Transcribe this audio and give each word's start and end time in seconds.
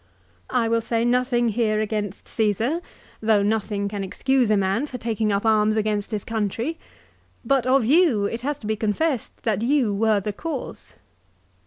"I 0.49 0.67
will 0.67 0.81
say 0.81 1.05
nothing 1.05 1.49
here 1.49 1.79
against 1.79 2.27
Caesar 2.27 2.81
though 3.21 3.43
nothing 3.43 3.87
can 3.87 4.03
excuse 4.03 4.49
a 4.49 4.57
man 4.57 4.87
for 4.87 4.97
taking 4.97 5.31
up 5.31 5.45
arms 5.45 5.75
against 5.77 6.09
his 6.09 6.23
country. 6.23 6.79
But 7.45 7.67
of 7.67 7.85
you 7.85 8.25
it 8.25 8.41
has 8.41 8.57
to 8.57 8.65
be 8.65 8.75
confessed 8.75 9.43
that 9.43 9.61
you 9.61 9.93
were 9.93 10.19
the 10.19 10.33
cause." 10.33 10.95